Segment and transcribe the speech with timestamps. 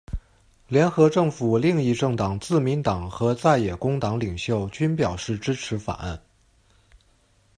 [0.67, 6.19] 联合政府另一政党自民党和在野工党领袖均表示支持法案。